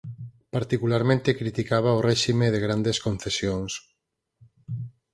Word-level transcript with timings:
Particularmente 0.55 1.37
criticaba 1.41 1.97
o 1.97 2.03
réxime 2.09 2.47
de 2.53 2.59
grandes 2.65 2.97
concesións. 3.05 3.71